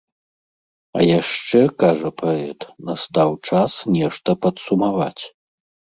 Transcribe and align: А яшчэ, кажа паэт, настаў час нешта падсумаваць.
А 0.99 1.05
яшчэ, 1.19 1.61
кажа 1.85 2.11
паэт, 2.23 2.61
настаў 2.91 3.29
час 3.53 3.71
нешта 4.03 4.29
падсумаваць. 4.43 5.21